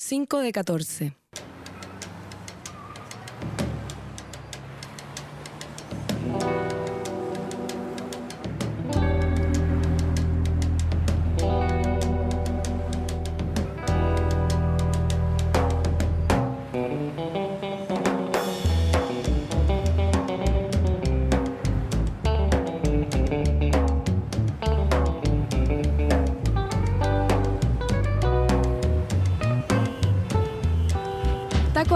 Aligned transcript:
5 0.00 0.38
de 0.42 0.52
14. 0.52 1.12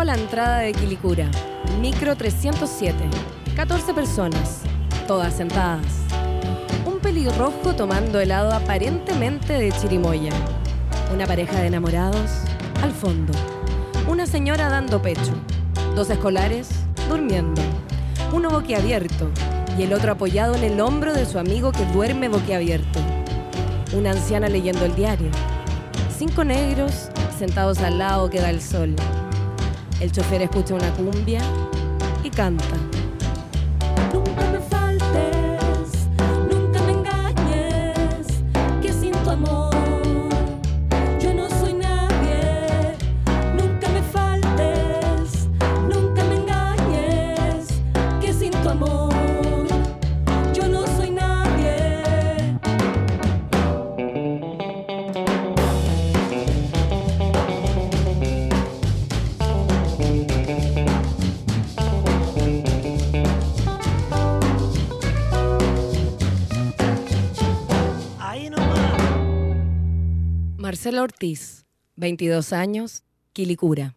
La 0.04 0.14
entrada 0.14 0.58
de 0.58 0.72
Quilicura. 0.72 1.30
Micro 1.80 2.16
307. 2.16 2.96
14 3.54 3.94
personas. 3.94 4.62
Todas 5.06 5.34
sentadas. 5.34 5.86
Un 6.84 6.98
pelirrojo 6.98 7.74
tomando 7.76 8.18
helado 8.18 8.52
aparentemente 8.52 9.52
de 9.52 9.70
chirimoya. 9.70 10.32
Una 11.14 11.26
pareja 11.26 11.60
de 11.60 11.68
enamorados 11.68 12.30
al 12.82 12.90
fondo. 12.90 13.32
Una 14.08 14.26
señora 14.26 14.68
dando 14.68 15.00
pecho. 15.00 15.34
Dos 15.94 16.10
escolares 16.10 16.68
durmiendo. 17.08 17.62
Uno 18.32 18.50
boquiabierto 18.50 19.30
y 19.78 19.84
el 19.84 19.92
otro 19.92 20.12
apoyado 20.12 20.56
en 20.56 20.64
el 20.64 20.80
hombro 20.80 21.12
de 21.12 21.26
su 21.26 21.38
amigo 21.38 21.70
que 21.70 21.84
duerme 21.92 22.28
boquiabierto. 22.28 22.98
Una 23.96 24.10
anciana 24.10 24.48
leyendo 24.48 24.84
el 24.84 24.96
diario. 24.96 25.30
Cinco 26.16 26.44
negros 26.44 27.08
sentados 27.38 27.78
al 27.78 27.98
lado 27.98 28.30
que 28.30 28.40
da 28.40 28.50
el 28.50 28.60
sol. 28.60 28.96
El 30.02 30.10
chofer 30.10 30.42
escucha 30.42 30.74
una 30.74 30.92
cumbia 30.94 31.40
y 32.24 32.30
canta. 32.30 32.81
Marcela 71.02 71.14
Ortiz, 71.14 71.66
22 71.96 72.52
años, 72.52 73.02
Quilicura. 73.32 73.96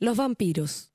Los 0.00 0.16
vampiros. 0.16 0.92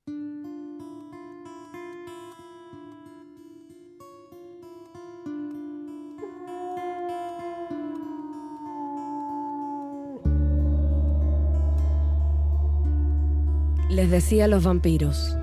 Les 13.90 14.12
decía 14.12 14.48
los 14.50 14.66
vampiros. 14.66 15.38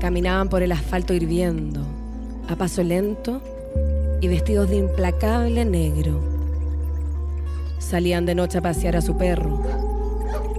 Caminaban 0.00 0.50
por 0.50 0.62
el 0.62 0.72
asfalto 0.72 1.14
hirviendo, 1.14 1.80
a 2.48 2.56
paso 2.56 2.82
lento 2.82 3.40
y 4.20 4.28
vestidos 4.28 4.70
de 4.70 4.78
implacable 4.78 5.64
negro. 5.64 6.20
Salían 7.78 8.26
de 8.26 8.34
noche 8.34 8.58
a 8.58 8.62
pasear 8.62 8.96
a 8.96 9.00
su 9.00 9.16
perro, 9.16 9.60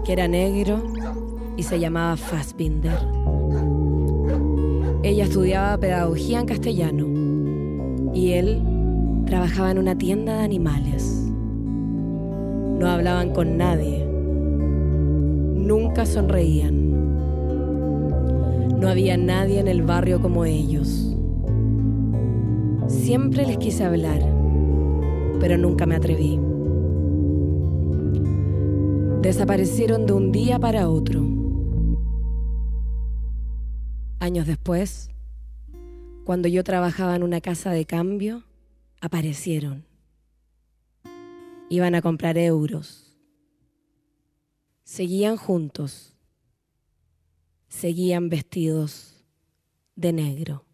que 0.06 0.14
era 0.14 0.28
negro 0.28 0.82
y 1.58 1.64
se 1.64 1.80
llamaba 1.80 2.16
Fassbinder. 2.16 2.98
Ella 5.04 5.26
estudiaba 5.26 5.78
pedagogía 5.78 6.40
en 6.40 6.46
castellano 6.46 8.14
y 8.14 8.32
él 8.32 8.62
trabajaba 9.26 9.72
en 9.72 9.78
una 9.78 9.98
tienda 9.98 10.38
de 10.38 10.44
animales. 10.44 11.30
No 12.80 12.88
hablaban 12.88 13.34
con 13.34 13.58
nadie, 13.58 14.06
nunca 14.06 16.06
sonreían. 16.06 16.80
No 18.80 18.88
había 18.88 19.18
nadie 19.18 19.60
en 19.60 19.68
el 19.68 19.84
barrio 19.84 20.22
como 20.22 20.46
ellos. 20.46 21.09
Siempre 22.90 23.46
les 23.46 23.60
quise 23.60 23.84
hablar, 23.84 24.20
pero 25.40 25.58
nunca 25.58 25.86
me 25.86 25.96
atreví. 25.96 26.40
Desaparecieron 29.22 30.08
de 30.08 30.14
un 30.14 30.32
día 30.32 30.58
para 30.58 30.90
otro. 30.90 31.22
Años 34.20 34.48
después, 34.48 35.12
cuando 36.26 36.48
yo 36.48 36.64
trabajaba 36.64 37.16
en 37.16 37.22
una 37.22 37.42
casa 37.42 37.72
de 37.72 37.86
cambio, 37.86 38.44
aparecieron. 39.02 39.86
Iban 41.70 41.94
a 41.94 42.02
comprar 42.02 42.40
euros. 42.40 43.16
Seguían 44.84 45.38
juntos. 45.38 46.16
Seguían 47.68 48.30
vestidos 48.30 49.24
de 49.96 50.12
negro. 50.12 50.69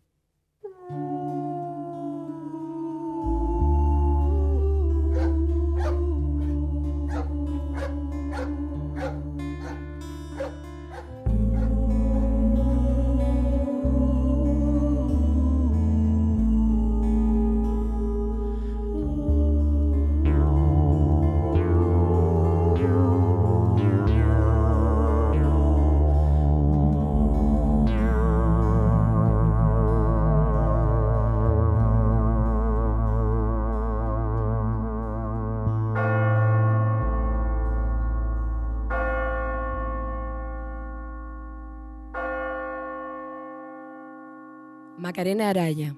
Macarena 45.05 45.51
Araya, 45.51 45.95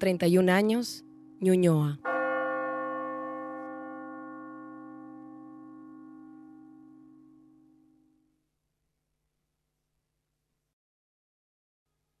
31 0.00 0.50
años, 0.50 1.04
Ñuñoa. 1.42 2.00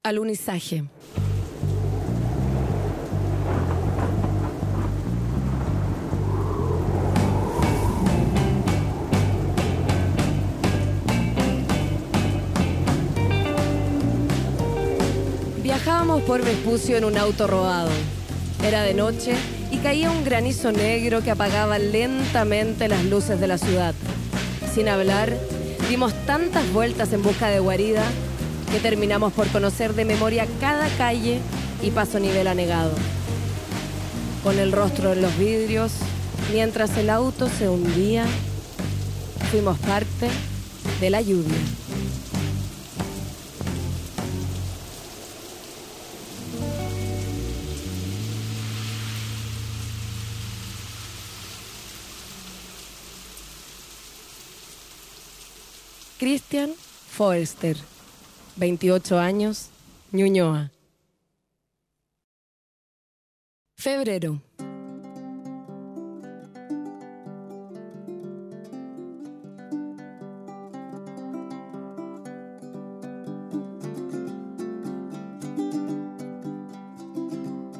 Alunizaje. 0.02 0.84
Viajábamos 15.66 16.22
por 16.22 16.44
Vespucio 16.44 16.96
en 16.96 17.04
un 17.04 17.18
auto 17.18 17.48
robado. 17.48 17.90
Era 18.64 18.82
de 18.82 18.94
noche 18.94 19.34
y 19.72 19.78
caía 19.78 20.12
un 20.12 20.22
granizo 20.22 20.70
negro 20.70 21.24
que 21.24 21.32
apagaba 21.32 21.80
lentamente 21.80 22.86
las 22.86 23.04
luces 23.06 23.40
de 23.40 23.48
la 23.48 23.58
ciudad. 23.58 23.92
Sin 24.72 24.88
hablar, 24.88 25.36
dimos 25.88 26.14
tantas 26.24 26.72
vueltas 26.72 27.12
en 27.12 27.20
busca 27.24 27.48
de 27.48 27.58
guarida 27.58 28.04
que 28.70 28.78
terminamos 28.78 29.32
por 29.32 29.48
conocer 29.48 29.94
de 29.94 30.04
memoria 30.04 30.46
cada 30.60 30.86
calle 30.98 31.40
y 31.82 31.90
paso 31.90 32.20
nivel 32.20 32.46
anegado. 32.46 32.92
Con 34.44 34.60
el 34.60 34.70
rostro 34.70 35.14
en 35.14 35.20
los 35.20 35.36
vidrios, 35.36 35.90
mientras 36.52 36.96
el 36.96 37.10
auto 37.10 37.48
se 37.48 37.68
hundía, 37.68 38.24
fuimos 39.50 39.76
parte 39.80 40.28
de 41.00 41.10
la 41.10 41.20
lluvia. 41.22 41.58
Christian 56.18 56.72
Forster, 56.72 57.76
28 58.56 59.18
años, 59.18 59.68
Ñuñoa. 60.12 60.70
Febrero. 63.74 64.40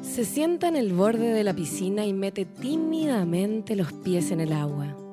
Se 0.03 0.25
sienta 0.25 0.67
en 0.67 0.75
el 0.75 0.93
borde 0.93 1.33
de 1.33 1.43
la 1.43 1.55
piscina 1.55 2.05
y 2.05 2.13
mete 2.13 2.45
tímidamente 2.45 3.75
los 3.75 3.91
pies 3.93 4.29
en 4.29 4.41
el 4.41 4.53
agua. 4.53 5.06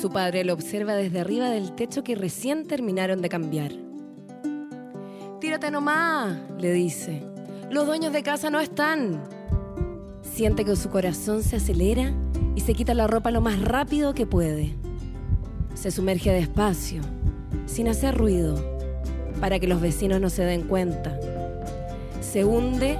Su 0.00 0.08
padre 0.08 0.44
lo 0.44 0.54
observa 0.54 0.94
desde 0.94 1.20
arriba 1.20 1.50
del 1.50 1.72
techo 1.72 2.02
que 2.02 2.14
recién 2.14 2.66
terminaron 2.66 3.20
de 3.20 3.28
cambiar. 3.28 3.72
Tírate 5.42 5.70
nomás, 5.70 6.38
le 6.58 6.72
dice. 6.72 7.22
Los 7.70 7.84
dueños 7.84 8.10
de 8.10 8.22
casa 8.22 8.48
no 8.48 8.60
están. 8.60 9.22
Siente 10.22 10.64
que 10.64 10.74
su 10.74 10.88
corazón 10.88 11.42
se 11.42 11.56
acelera 11.56 12.14
y 12.54 12.62
se 12.62 12.72
quita 12.72 12.94
la 12.94 13.08
ropa 13.08 13.30
lo 13.30 13.42
más 13.42 13.60
rápido 13.60 14.14
que 14.14 14.24
puede. 14.24 14.74
Se 15.74 15.90
sumerge 15.90 16.32
despacio, 16.32 17.02
sin 17.66 17.86
hacer 17.86 18.16
ruido, 18.16 18.54
para 19.38 19.58
que 19.58 19.66
los 19.66 19.82
vecinos 19.82 20.18
no 20.18 20.30
se 20.30 20.44
den 20.44 20.62
cuenta. 20.62 21.20
Se 22.22 22.46
hunde 22.46 22.96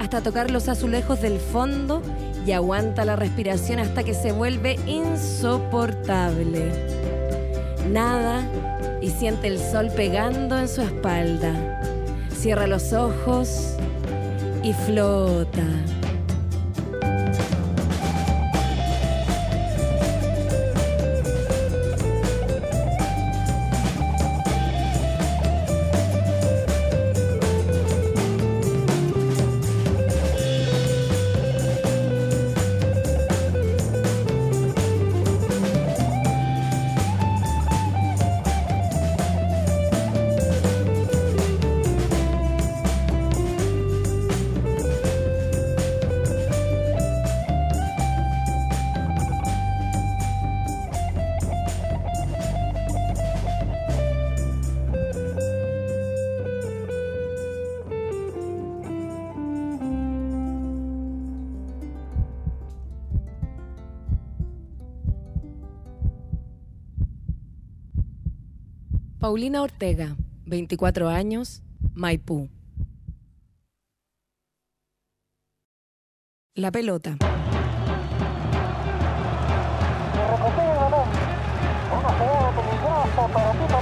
hasta 0.00 0.20
tocar 0.20 0.50
los 0.50 0.68
azulejos 0.68 1.22
del 1.22 1.38
fondo 1.38 2.02
y 2.50 2.52
aguanta 2.52 3.04
la 3.04 3.14
respiración 3.14 3.78
hasta 3.78 4.02
que 4.02 4.12
se 4.12 4.32
vuelve 4.32 4.74
insoportable. 4.84 6.72
Nada 7.88 8.44
y 9.00 9.10
siente 9.10 9.46
el 9.46 9.60
sol 9.60 9.88
pegando 9.94 10.58
en 10.58 10.66
su 10.66 10.82
espalda. 10.82 11.80
Cierra 12.36 12.66
los 12.66 12.92
ojos 12.92 13.76
y 14.64 14.72
flota. 14.72 15.62
Paulina 69.20 69.60
Ortega, 69.60 70.16
24 70.46 71.10
años, 71.10 71.62
Maipú. 71.92 72.48
La 76.54 76.72
pelota. 76.72 77.18
el 77.20 77.26
balón. 80.78 81.08
Una 81.92 82.10
para 83.68 83.79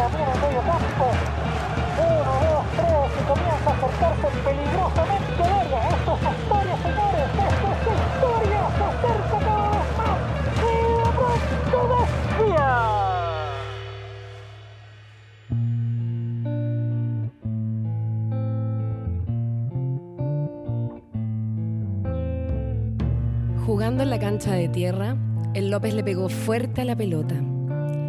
En 24.00 24.10
la 24.10 24.20
cancha 24.20 24.54
de 24.54 24.68
tierra, 24.68 25.16
el 25.54 25.70
López 25.70 25.92
le 25.92 26.04
pegó 26.04 26.28
fuerte 26.28 26.82
a 26.82 26.84
la 26.84 26.94
pelota. 26.94 27.34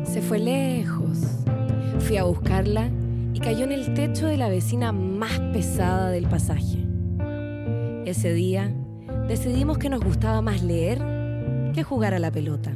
Se 0.06 0.22
fue 0.22 0.38
lejos. 0.38 1.18
Fui 2.02 2.16
a 2.18 2.26
buscarla 2.26 2.92
y 3.34 3.40
cayó 3.40 3.64
en 3.64 3.72
el 3.72 3.96
techo 3.96 4.28
de 4.28 4.38
la 4.38 4.50
vecina 4.50 4.92
más 4.92 5.40
pesada 5.52 6.12
del 6.12 6.28
pasaje. 6.28 6.86
Ese 8.06 8.32
día 8.34 8.72
decidimos 9.28 9.80
que 9.80 9.90
nos 9.90 10.02
gustaba 10.02 10.42
más 10.44 10.62
leer 10.62 11.00
que 11.74 11.82
jugar 11.82 12.14
a 12.14 12.20
la 12.20 12.30
pelota. 12.30 12.72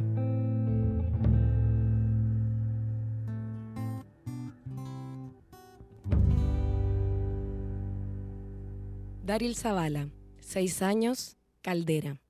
Daryl 9.23 9.55
Zavala, 9.55 10.09
6 10.41 10.81
años, 10.81 11.37
Caldera. 11.61 12.22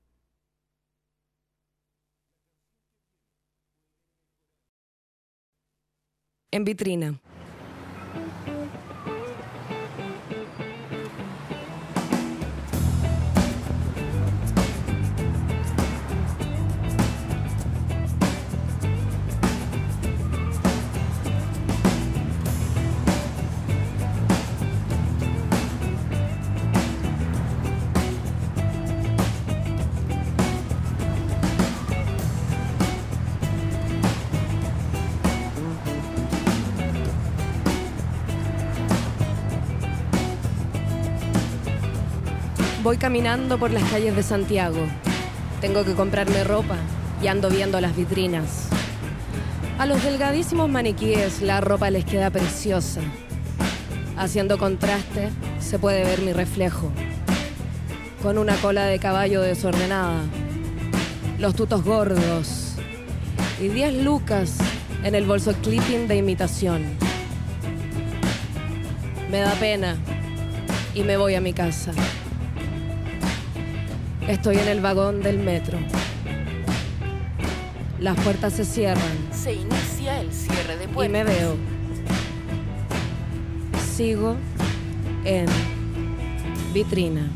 En 6.53 6.63
vitrina. 6.65 7.19
Voy 42.83 42.97
caminando 42.97 43.57
por 43.57 43.71
las 43.71 43.89
calles 43.89 44.13
de 44.13 44.23
Santiago. 44.23 44.85
Tengo 45.61 45.85
que 45.85 45.93
comprarme 45.93 46.43
ropa 46.43 46.75
y 47.21 47.27
ando 47.27 47.49
viendo 47.49 47.79
las 47.79 47.95
vitrinas. 47.95 48.67
A 49.79 49.85
los 49.85 50.03
delgadísimos 50.03 50.69
maniquíes 50.69 51.41
la 51.41 51.61
ropa 51.61 51.89
les 51.89 52.03
queda 52.03 52.29
preciosa. 52.29 52.99
Haciendo 54.17 54.57
contraste 54.57 55.29
se 55.61 55.79
puede 55.79 56.03
ver 56.03 56.23
mi 56.23 56.33
reflejo. 56.33 56.91
Con 58.21 58.37
una 58.37 58.57
cola 58.57 58.83
de 58.83 58.99
caballo 58.99 59.41
desordenada. 59.41 60.19
Los 61.39 61.55
tutos 61.55 61.85
gordos. 61.85 62.73
Y 63.61 63.69
10 63.69 64.03
lucas 64.03 64.57
en 65.05 65.15
el 65.15 65.25
bolso 65.25 65.53
clipping 65.63 66.09
de 66.09 66.17
imitación. 66.17 66.83
Me 69.31 69.39
da 69.39 69.53
pena 69.53 69.95
y 70.93 71.03
me 71.03 71.15
voy 71.15 71.35
a 71.35 71.39
mi 71.39 71.53
casa. 71.53 71.93
Estoy 74.27 74.55
en 74.57 74.69
el 74.69 74.79
vagón 74.79 75.21
del 75.21 75.37
metro. 75.37 75.77
Las 77.99 78.17
puertas 78.21 78.53
se 78.53 78.63
cierran 78.63 79.17
Se 79.33 79.53
inicia 79.53 80.21
el 80.21 80.31
cierre 80.31 80.77
de 80.77 80.85
y 80.85 80.87
puertas. 80.87 81.11
me 81.11 81.23
veo. 81.25 81.57
Sigo 83.95 84.37
en 85.25 85.45
vitrina. 86.73 87.29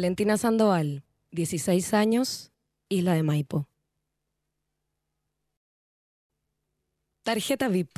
Valentina 0.00 0.38
Sandoval, 0.38 1.04
16 1.30 1.92
años, 1.92 2.52
Isla 2.88 3.12
de 3.12 3.22
Maipo. 3.22 3.68
Tarjeta 7.22 7.68
VIP. 7.68 7.90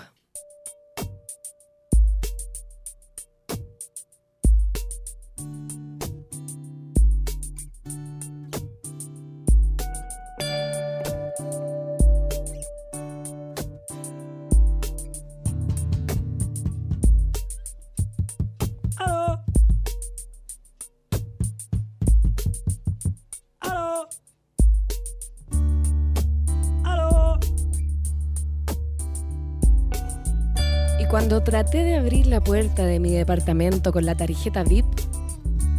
Cuando 31.32 31.50
traté 31.50 31.82
de 31.82 31.96
abrir 31.96 32.26
la 32.26 32.42
puerta 32.42 32.84
de 32.84 33.00
mi 33.00 33.10
departamento 33.10 33.90
con 33.90 34.04
la 34.04 34.14
tarjeta 34.14 34.64
VIP, 34.64 34.84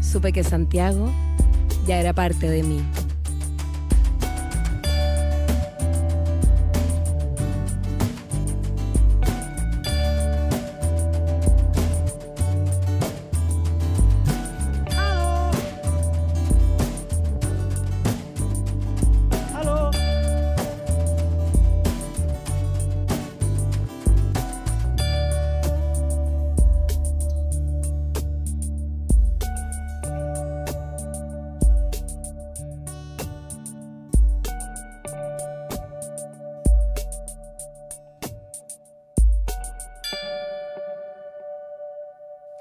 supe 0.01 0.33
que 0.33 0.43
Santiago 0.43 1.11
ya 1.85 1.99
era 1.99 2.11
parte 2.11 2.49
de 2.49 2.63
mí. 2.63 2.81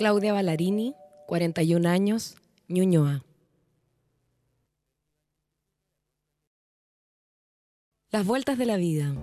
Claudia 0.02 0.32
Ballarini, 0.32 0.96
41 1.28 1.88
años, 1.88 2.34
Ñuñoa. 2.66 3.22
Las 8.10 8.26
vueltas 8.26 8.58
de 8.58 8.66
la 8.66 8.78
vida. 8.78 9.14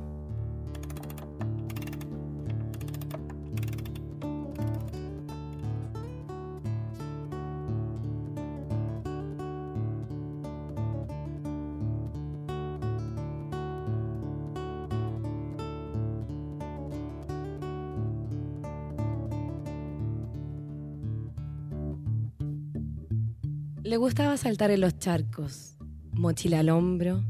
Gustaba 23.99 24.37
saltar 24.37 24.71
en 24.71 24.79
los 24.79 24.97
charcos, 24.97 25.75
mochila 26.13 26.61
al 26.61 26.69
hombro, 26.69 27.21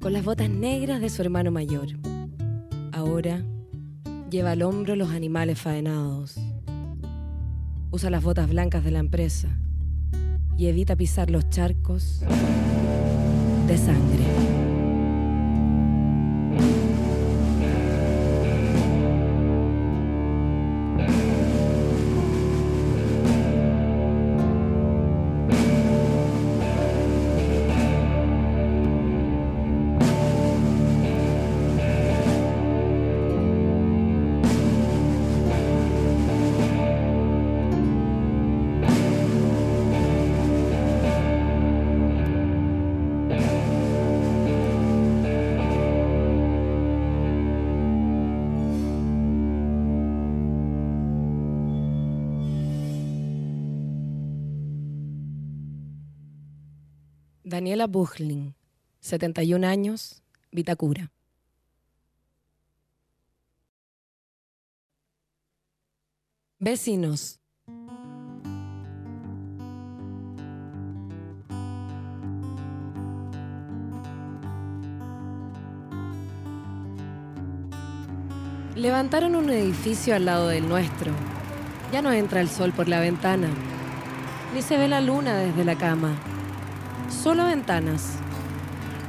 con 0.00 0.12
las 0.12 0.22
botas 0.22 0.50
negras 0.50 1.00
de 1.00 1.08
su 1.08 1.22
hermano 1.22 1.50
mayor. 1.50 1.88
Ahora 2.92 3.42
lleva 4.30 4.50
al 4.50 4.60
hombro 4.62 4.96
los 4.96 5.10
animales 5.10 5.58
faenados. 5.58 6.38
Usa 7.90 8.10
las 8.10 8.22
botas 8.22 8.50
blancas 8.50 8.84
de 8.84 8.90
la 8.90 8.98
empresa 8.98 9.48
y 10.58 10.66
evita 10.66 10.94
pisar 10.94 11.30
los 11.30 11.48
charcos 11.48 12.20
de 13.66 13.78
sangre. 13.78 14.59
Daniela 57.60 57.86
Buchling, 57.86 58.54
71 59.00 59.66
años, 59.66 60.22
Vitacura. 60.50 61.12
Vecinos. 66.58 67.38
Levantaron 78.74 79.36
un 79.36 79.50
edificio 79.50 80.14
al 80.14 80.24
lado 80.24 80.48
del 80.48 80.66
nuestro. 80.66 81.12
Ya 81.92 82.00
no 82.00 82.10
entra 82.10 82.40
el 82.40 82.48
sol 82.48 82.72
por 82.72 82.88
la 82.88 83.00
ventana, 83.00 83.50
ni 84.54 84.62
se 84.62 84.78
ve 84.78 84.88
la 84.88 85.02
luna 85.02 85.36
desde 85.36 85.66
la 85.66 85.76
cama. 85.76 86.29
Solo 87.10 87.44
ventanas, 87.44 88.12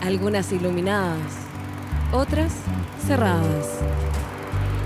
algunas 0.02 0.52
iluminadas, 0.52 1.22
otras 2.12 2.52
cerradas. 3.06 3.80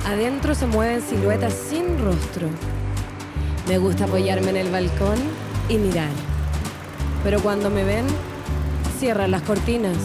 Adentro 0.06 0.54
se 0.54 0.68
mueven 0.68 1.02
siluetas 1.02 1.54
sin 1.54 1.98
rostro. 2.04 2.50
Me 3.68 3.80
gusta 3.80 4.04
apoyarme 4.04 4.52
en 4.52 4.58
el 4.58 4.70
balcón 4.70 5.18
y 5.70 5.78
mirar. 5.78 6.12
Pero 7.24 7.40
cuando 7.40 7.72
me 7.72 7.84
ven, 7.84 8.06
cierran 9.00 9.32
las 9.32 9.42
cortinas. 9.42 9.98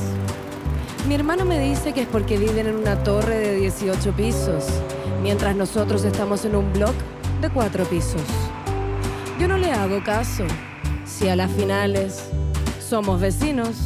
Mi 1.06 1.14
hermano 1.14 1.44
me 1.44 1.58
dice 1.58 1.92
que 1.92 2.02
es 2.02 2.08
porque 2.08 2.38
viven 2.38 2.68
en 2.68 2.76
una 2.76 3.02
torre 3.02 3.38
de 3.38 3.56
18 3.56 4.12
pisos, 4.12 4.66
mientras 5.20 5.56
nosotros 5.56 6.04
estamos 6.04 6.44
en 6.44 6.54
un 6.56 6.72
block 6.72 6.94
de 7.42 7.50
4 7.50 7.84
pisos. 7.84 8.22
Yo 9.38 9.48
no 9.48 9.58
le 9.58 9.72
hago 9.72 10.02
caso. 10.04 10.44
Si 11.04 11.28
a 11.28 11.36
las 11.36 11.50
finales 11.50 12.30
somos 12.90 13.20
vecinos. 13.20 13.76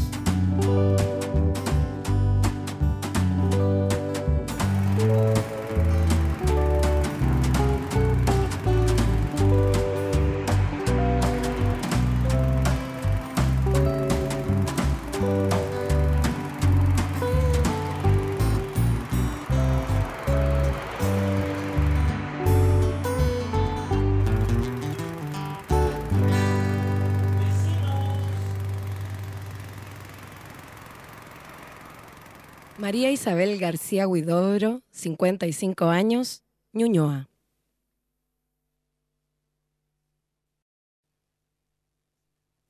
María 32.76 33.12
Isabel 33.12 33.56
García 33.58 34.08
Huidobro, 34.08 34.82
55 34.90 35.84
años, 35.86 36.42
Ñuñoa. 36.72 37.28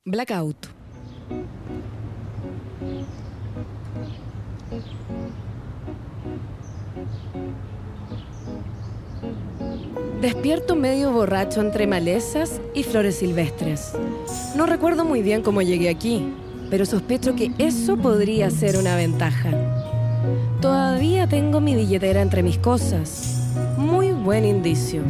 Blackout. 0.05 0.67
Despierto 10.21 10.75
medio 10.75 11.11
borracho 11.11 11.61
entre 11.61 11.87
malezas 11.87 12.61
y 12.75 12.83
flores 12.83 13.15
silvestres. 13.15 13.93
No 14.55 14.67
recuerdo 14.67 15.03
muy 15.03 15.23
bien 15.23 15.41
cómo 15.41 15.63
llegué 15.63 15.89
aquí, 15.89 16.31
pero 16.69 16.85
sospecho 16.85 17.35
que 17.35 17.51
eso 17.57 17.97
podría 17.97 18.51
ser 18.51 18.77
una 18.77 18.95
ventaja. 18.95 19.84
Todavía 20.65 21.27
tengo 21.27 21.61
mi 21.61 21.75
billetera 21.75 22.23
entre 22.23 22.41
mis 22.41 22.57
cosas. 22.57 23.53
Muy 23.77 24.13
buen 24.13 24.43
indicio. 24.45 25.03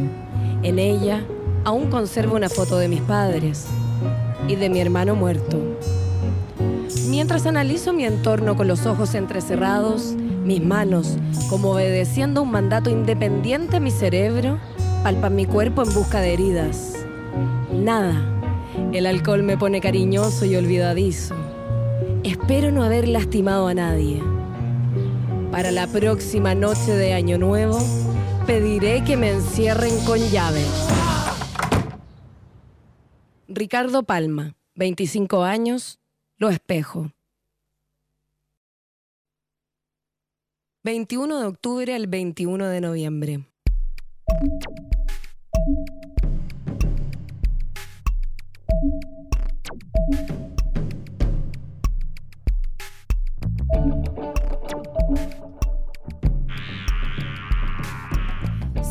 En 0.62 0.78
ella 0.78 1.24
aún 1.64 1.88
conservo 1.88 2.36
una 2.36 2.50
foto 2.50 2.76
de 2.76 2.88
mis 2.88 3.00
padres 3.00 3.64
y 4.48 4.56
de 4.56 4.68
mi 4.68 4.80
hermano 4.80 5.14
muerto. 5.14 5.58
Mientras 7.08 7.46
analizo 7.46 7.94
mi 7.94 8.04
entorno 8.04 8.54
con 8.54 8.68
los 8.68 8.84
ojos 8.84 9.14
entrecerrados, 9.14 10.12
mis 10.44 10.62
manos, 10.62 11.16
como 11.48 11.70
obedeciendo 11.70 12.42
un 12.42 12.50
mandato 12.50 12.90
independiente 12.90 13.78
a 13.78 13.80
mi 13.80 13.90
cerebro, 13.90 14.58
palpan 15.02 15.34
mi 15.34 15.46
cuerpo 15.46 15.82
en 15.84 15.94
busca 15.94 16.20
de 16.20 16.34
heridas. 16.34 16.92
Nada. 17.72 18.12
El 18.92 19.06
alcohol 19.06 19.42
me 19.42 19.56
pone 19.56 19.80
cariñoso 19.80 20.44
y 20.44 20.54
olvidadizo. 20.54 21.34
Espero 22.24 22.70
no 22.72 22.82
haber 22.82 23.08
lastimado 23.08 23.68
a 23.68 23.72
nadie. 23.72 24.35
Para 25.56 25.70
la 25.70 25.86
próxima 25.86 26.54
noche 26.54 26.92
de 26.92 27.14
Año 27.14 27.38
Nuevo, 27.38 27.78
pediré 28.46 29.02
que 29.04 29.16
me 29.16 29.30
encierren 29.30 30.04
con 30.04 30.18
llave. 30.18 30.62
Ricardo 33.48 34.02
Palma, 34.02 34.54
25 34.74 35.44
años, 35.44 35.98
Lo 36.36 36.50
Espejo. 36.50 37.10
21 40.84 41.40
de 41.40 41.46
octubre 41.46 41.94
al 41.94 42.06
21 42.06 42.66
de 42.68 42.80
noviembre. 42.82 43.46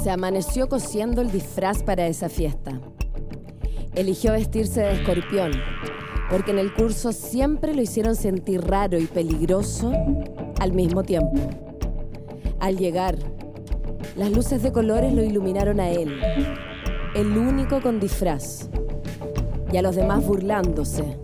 Se 0.06 0.12
amaneció 0.12 0.70
cosiendo 0.70 1.20
el 1.24 1.32
disfraz 1.32 1.82
para 1.82 2.06
esa 2.06 2.30
fiesta. 2.30 2.80
Eligió 3.96 4.34
vestirse 4.34 4.82
de 4.82 4.94
escorpión, 5.02 5.54
porque 6.30 6.52
en 6.52 6.60
el 6.60 6.72
curso 6.76 7.12
siempre 7.12 7.74
lo 7.74 7.82
hicieron 7.82 8.16
sentir 8.16 8.62
raro 8.62 9.00
y 9.00 9.08
peligroso 9.08 9.92
al 10.60 10.74
mismo 10.74 11.02
tiempo. 11.02 11.34
Al 12.60 12.78
llegar, 12.78 13.16
las 14.16 14.30
luces 14.30 14.62
de 14.62 14.72
colores 14.72 15.12
lo 15.12 15.24
iluminaron 15.24 15.80
a 15.80 15.90
él, 15.90 16.22
el 17.16 17.36
único 17.36 17.82
con 17.82 18.00
disfraz, 18.00 18.70
y 19.74 19.78
a 19.78 19.82
los 19.82 19.96
demás 19.96 20.24
burlándose, 20.24 21.18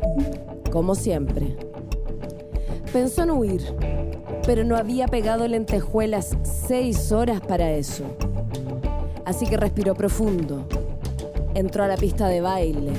como 0.72 0.96
siempre. 0.96 1.56
Pensó 2.92 3.22
en 3.22 3.30
huir, 3.30 3.62
pero 4.44 4.64
no 4.64 4.76
había 4.76 5.06
pegado 5.06 5.48
lentejuelas 5.48 6.36
seis 6.42 7.12
horas 7.12 7.42
para 7.42 7.74
eso. 7.74 8.06
Así 9.26 9.46
que 9.46 9.58
respiró 9.58 9.94
profundo, 9.94 10.66
entró 11.54 11.84
a 11.84 11.88
la 11.88 11.98
pista 11.98 12.28
de 12.28 12.42
baile, 12.42 12.92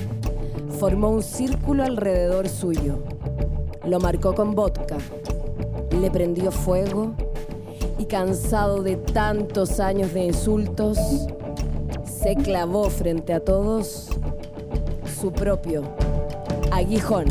formó 0.78 1.10
un 1.10 1.22
círculo 1.22 1.84
alrededor 1.84 2.48
suyo, 2.48 2.98
lo 3.84 3.98
marcó 4.00 4.34
con 4.34 4.54
vodka, 4.54 4.98
le 6.00 6.10
prendió 6.10 6.50
fuego. 6.50 7.14
Y 7.98 8.06
cansado 8.06 8.82
de 8.82 8.96
tantos 8.96 9.78
años 9.78 10.12
de 10.12 10.24
insultos, 10.24 10.98
se 12.04 12.34
clavó 12.34 12.90
frente 12.90 13.32
a 13.32 13.40
todos 13.40 14.08
su 15.20 15.30
propio 15.30 15.84
aguijón. 16.72 17.26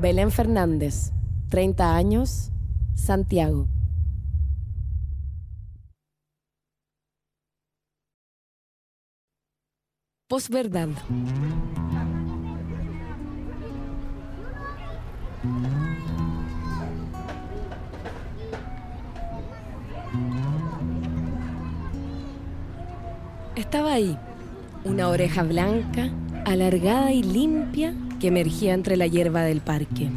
Belén 0.00 0.30
Fernández, 0.30 1.10
30 1.48 1.96
años, 1.96 2.52
Santiago. 2.94 3.66
Posverdad. 10.28 10.90
Estaba 23.56 23.94
ahí, 23.94 24.16
una 24.84 25.08
oreja 25.08 25.42
blanca, 25.42 26.08
alargada 26.44 27.10
y 27.12 27.24
limpia 27.24 27.94
que 28.18 28.28
emergía 28.28 28.74
entre 28.74 28.96
la 28.96 29.06
hierba 29.06 29.42
del 29.42 29.60
parque. 29.60 30.10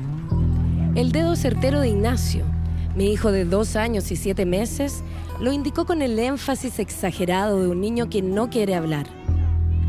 El 0.96 1.12
dedo 1.12 1.36
certero 1.36 1.80
de 1.80 1.90
Ignacio, 1.90 2.44
mi 2.96 3.12
hijo 3.12 3.32
de 3.32 3.46
dos 3.46 3.76
años 3.76 4.12
y 4.12 4.16
siete 4.16 4.46
meses, 4.46 5.04
lo 5.40 5.52
indicó 5.52 5.86
con 5.86 6.02
el 6.02 6.20
énfasis 6.20 6.80
exagerado 6.80 7.62
de 7.62 7.70
un 7.70 7.80
niño 7.82 8.10
que 8.10 8.22
no 8.22 8.50
quiere 8.50 8.76
hablar. 8.76 9.08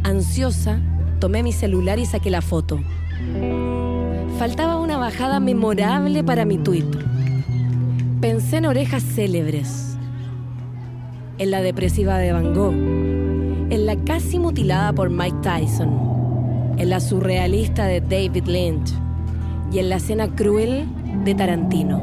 Ansiosa, 0.05 0.81
tomé 1.19 1.43
mi 1.43 1.53
celular 1.53 1.99
y 1.99 2.07
saqué 2.07 2.31
la 2.31 2.41
foto. 2.41 2.81
Faltaba 4.39 4.81
una 4.81 4.97
bajada 4.97 5.41
memorable 5.41 6.25
para 6.25 6.45
mi 6.45 6.59
tuit. 6.59 6.87
Pensé 8.21 8.59
en 8.59 8.67
orejas 8.67 9.03
célebres, 9.03 9.97
en 11.39 11.51
la 11.51 11.61
depresiva 11.61 12.19
de 12.19 12.33
Van 12.33 12.55
Gogh, 12.55 12.75
en 13.71 13.87
la 13.87 13.97
casi 13.97 14.39
mutilada 14.39 14.93
por 14.93 15.11
Mike 15.11 15.39
Tyson, 15.43 15.91
en 16.83 16.91
la 16.91 16.99
surrealista 16.99 17.87
de 17.87 18.01
David 18.01 18.47
Lynch 18.47 18.93
y 19.71 19.79
en 19.79 19.89
la 19.89 19.97
escena 19.97 20.27
cruel 20.35 20.85
de 21.25 21.33
Tarantino. 21.33 22.03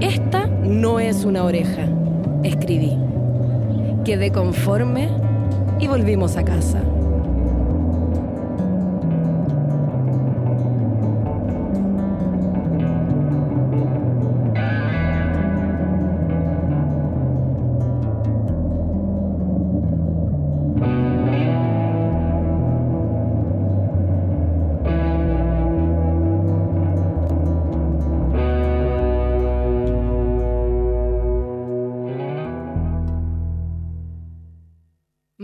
Esta 0.00 0.46
no 0.46 0.98
es 0.98 1.26
una 1.26 1.44
oreja, 1.44 1.86
escribí. 2.44 2.96
Quedé 4.06 4.32
conforme 4.32 5.10
y 5.78 5.86
volvimos 5.86 6.38
a 6.38 6.44
casa. 6.46 6.82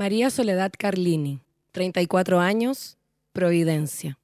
María 0.05 0.29
Soledad 0.29 0.71
Carlini, 0.79 1.41
34 1.73 2.39
años, 2.39 2.99
Providencia. 3.33 4.19